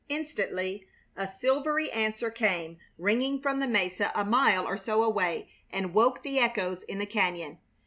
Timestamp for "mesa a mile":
3.67-4.67